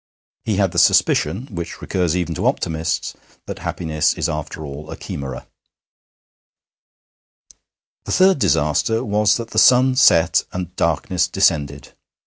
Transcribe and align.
He 0.45 0.55
had 0.55 0.71
the 0.71 0.79
suspicion, 0.79 1.45
which 1.51 1.79
recurs 1.79 2.17
even 2.17 2.33
to 2.33 2.47
optimists, 2.47 3.13
that 3.45 3.59
happiness 3.59 4.15
is 4.15 4.27
after 4.27 4.65
all 4.65 4.89
a 4.89 4.97
chimera. 4.97 5.45
The 8.05 8.11
third 8.11 8.39
disaster 8.39 9.03
was 9.05 9.37
that 9.37 9.51
the 9.51 9.59
sun 9.59 9.95
set 9.95 10.43
and 10.53 10.75
darkness 10.75 11.27
descended. 11.27 11.93